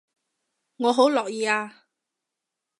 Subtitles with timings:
[0.77, 1.85] 我好樂意啊